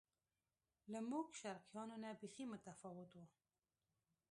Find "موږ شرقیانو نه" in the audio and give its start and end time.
1.09-2.09